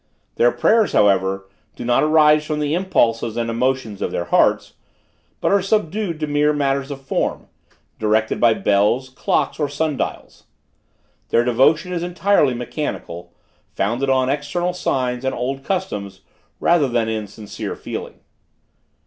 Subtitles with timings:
[0.37, 4.73] Their prayers, however, do not arise from the impulses and emotions of their hearts;
[5.39, 7.45] but are subdued to mere matters of form,
[7.99, 10.45] directed by bells, clocks or sun dials.
[11.29, 13.31] Their devotion is entirely mechanical,
[13.75, 16.21] founded on external signs and old customs
[16.59, 18.21] rather than in sincere feeling.